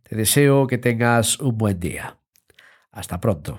Te 0.03 0.17
deseo 0.17 0.67
que 0.67 0.77
tengas 0.77 1.41
un 1.41 1.57
buen 1.57 1.81
día. 1.81 2.19
Hasta 2.91 3.19
pronto. 3.19 3.59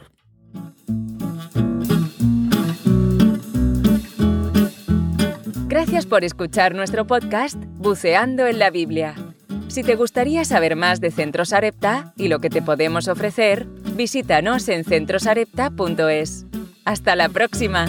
Gracias 5.68 6.06
por 6.06 6.24
escuchar 6.24 6.76
nuestro 6.76 7.08
podcast 7.08 7.58
Buceando 7.78 8.46
en 8.46 8.60
la 8.60 8.70
Biblia. 8.70 9.33
Si 9.74 9.82
te 9.82 9.96
gustaría 9.96 10.46
saber 10.46 10.76
más 10.76 11.02
de 11.02 11.10
Centros 11.10 11.52
Arepta 11.52 12.14
y 12.16 12.28
lo 12.28 12.38
que 12.38 12.52
te 12.52 12.62
podemos 12.62 13.08
ofrecer, 13.08 13.66
visítanos 13.96 14.70
en 14.70 14.84
centrosarepta.es. 14.84 16.46
Hasta 16.86 17.16
la 17.16 17.28
próxima. 17.30 17.88